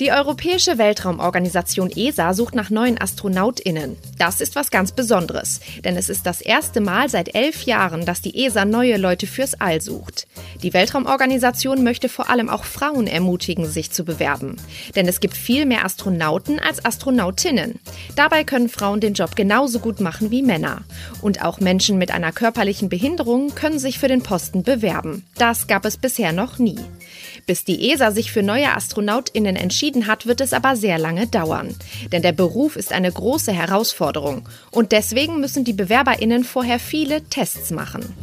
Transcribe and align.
Die 0.00 0.12
Europäische 0.12 0.78
Weltraumorganisation 0.78 1.90
ESA 1.90 2.32
sucht 2.32 2.54
nach 2.54 2.70
neuen 2.70 3.00
AstronautInnen. 3.00 3.96
Das 4.16 4.40
ist 4.40 4.54
was 4.54 4.70
ganz 4.70 4.92
Besonderes, 4.92 5.60
denn 5.84 5.96
es 5.96 6.08
ist 6.08 6.24
das 6.24 6.40
erste 6.40 6.80
Mal 6.80 7.08
seit 7.08 7.34
elf 7.34 7.64
Jahren, 7.64 8.06
dass 8.06 8.22
die 8.22 8.44
ESA 8.44 8.64
neue 8.64 8.96
Leute 8.96 9.26
fürs 9.26 9.60
All 9.60 9.80
sucht. 9.80 10.28
Die 10.62 10.72
Weltraumorganisation 10.72 11.82
möchte 11.82 12.08
vor 12.08 12.30
allem 12.30 12.48
auch 12.48 12.62
Frauen 12.62 13.08
ermutigen, 13.08 13.66
sich 13.66 13.90
zu 13.90 14.04
bewerben. 14.04 14.54
Denn 14.94 15.08
es 15.08 15.18
gibt 15.18 15.36
viel 15.36 15.66
mehr 15.66 15.84
Astronauten 15.84 16.60
als 16.60 16.84
Astronautinnen. 16.84 17.80
Dabei 18.14 18.44
können 18.44 18.68
Frauen 18.68 19.00
den 19.00 19.14
Job 19.14 19.34
genauso 19.34 19.80
gut 19.80 20.00
machen 20.00 20.30
wie 20.30 20.42
Männer. 20.42 20.82
Und 21.22 21.44
auch 21.44 21.58
Menschen 21.58 21.98
mit 21.98 22.12
einer 22.12 22.30
körperlichen 22.30 22.88
Behinderung 22.88 23.52
können 23.56 23.80
sich 23.80 23.98
für 23.98 24.06
den 24.06 24.22
Posten 24.22 24.62
bewerben. 24.62 25.26
Das 25.38 25.66
gab 25.66 25.84
es 25.84 25.96
bisher 25.96 26.32
noch 26.32 26.60
nie. 26.60 26.78
Bis 27.46 27.64
die 27.64 27.90
ESA 27.90 28.12
sich 28.12 28.32
für 28.32 28.42
neue 28.42 28.74
AstronautInnen 28.74 29.56
entschieden 29.56 30.06
hat, 30.06 30.26
wird 30.26 30.40
es 30.40 30.52
aber 30.52 30.76
sehr 30.76 30.98
lange 30.98 31.26
dauern. 31.26 31.74
Denn 32.12 32.22
der 32.22 32.32
Beruf 32.32 32.76
ist 32.76 32.92
eine 32.92 33.10
große 33.10 33.52
Herausforderung. 33.52 34.48
Und 34.70 34.92
deswegen 34.92 35.40
müssen 35.40 35.64
die 35.64 35.72
BewerberInnen 35.72 36.44
vorher 36.44 36.78
viele 36.78 37.24
Tests 37.24 37.70
machen. 37.70 38.14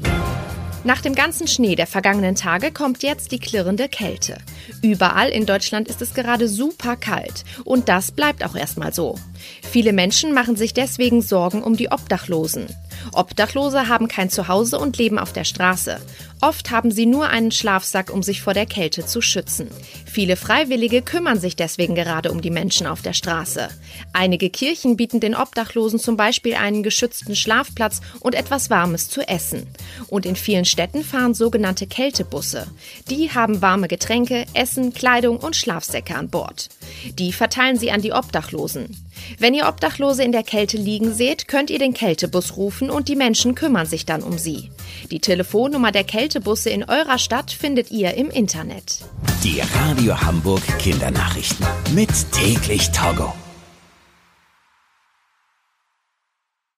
Nach 0.85 1.02
dem 1.02 1.16
ganzen 1.16 1.48
Schnee 1.48 1.75
der 1.75 1.88
vergangenen 1.88 2.35
Tage 2.35 2.71
kommt 2.71 3.02
jetzt 3.02 3.31
die 3.31 3.39
klirrende 3.39 3.89
Kälte. 3.89 4.38
Überall 4.84 5.30
in 5.30 5.47
Deutschland 5.47 5.88
ist 5.88 5.99
es 6.03 6.13
gerade 6.13 6.47
super 6.47 6.95
kalt 6.95 7.44
und 7.63 7.89
das 7.89 8.11
bleibt 8.11 8.45
auch 8.45 8.55
erstmal 8.55 8.94
so. 8.94 9.16
Viele 9.63 9.94
Menschen 9.94 10.31
machen 10.31 10.55
sich 10.55 10.75
deswegen 10.75 11.23
Sorgen 11.23 11.63
um 11.63 11.75
die 11.75 11.91
Obdachlosen. 11.91 12.67
Obdachlose 13.16 13.88
haben 13.88 14.08
kein 14.08 14.30
Zuhause 14.30 14.78
und 14.80 14.98
leben 14.98 15.17
auf 15.17 15.34
der 15.34 15.44
Straße. 15.44 16.00
Oft 16.42 16.70
haben 16.70 16.92
sie 16.92 17.06
nur 17.06 17.30
einen 17.30 17.52
Schlafsack, 17.52 18.12
um 18.14 18.22
sich 18.22 18.42
vor 18.42 18.53
der 18.53 18.66
Kälte 18.66 19.06
zu 19.06 19.22
schützen. 19.22 19.70
Viele 20.06 20.36
Freiwillige 20.36 21.02
kümmern 21.02 21.39
sich 21.39 21.56
deswegen 21.56 21.95
gerade 21.95 22.31
um 22.31 22.42
die 22.42 22.52
Menschen 22.52 22.88
auf 22.88 23.02
der 23.02 23.14
Straße. 23.14 23.70
Einige 24.14 24.50
Kirchen 24.50 24.98
bieten 24.98 25.20
den 25.20 25.36
Obdachlosen 25.36 25.98
zum 25.98 26.17
Beispiel 26.17 26.56
einen 26.56 26.84
geschützten 26.84 27.36
Schlafplatz 27.36 28.02
und 28.20 28.36
etwas 28.36 28.70
Warmes 28.70 29.09
zu 29.09 29.22
essen. 29.28 29.67
Und 30.08 30.26
in 30.26 30.36
vielen 30.36 30.66
Städten 30.66 31.04
fahren 31.04 31.34
sogenannte 31.34 31.88
Kältebusse. 31.88 32.67
Die 33.09 33.32
haben 33.32 33.61
warme 33.61 33.88
Getränke, 33.88 34.45
Essen, 34.54 34.94
Kleidung 34.94 35.38
und 35.38 35.56
Schlafsäcke 35.56 36.16
an 36.16 36.30
Bord. 36.30 36.70
Die 37.14 37.31
verteilen 37.31 37.78
sie 37.78 37.92
an 37.92 38.02
die 38.02 38.11
Obdachlosen. 38.11 38.95
Wenn 39.39 39.53
ihr 39.53 39.67
Obdachlose 39.67 40.23
in 40.23 40.31
der 40.31 40.44
Kälte 40.44 40.78
liegen 40.78 41.14
seht, 41.14 41.48
könnt 41.48 41.70
ihr 41.70 41.80
den 41.80 41.94
Kältebus 41.94 42.58
rufen 42.58 42.89
und 42.89 43.08
die 43.08 43.16
Menschen 43.16 43.56
kümmern 43.56 43.86
sich 43.86 44.06
dann 44.06 44.23
um 44.23 44.38
sie. 44.38 44.72
Die 45.11 45.20
Telefonnummer 45.20 45.92
der 45.92 46.03
Kältebusse 46.03 46.70
in 46.70 46.83
eurer 46.83 47.17
Stadt 47.17 47.52
findet 47.52 47.92
ihr 47.92 48.16
im 48.16 48.30
Internet. 48.30 49.00
Die 49.44 49.61
Radio 49.73 50.20
Hamburg 50.20 50.64
Kindernachrichten. 50.80 51.66
Mit 51.94 52.09
täglich 52.31 52.92
Togo. 52.92 53.33